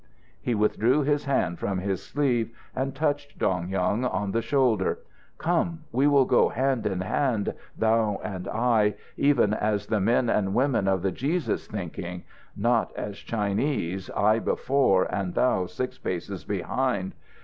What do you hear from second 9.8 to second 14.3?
the men and women of the Jesus thinking; not as Chinese,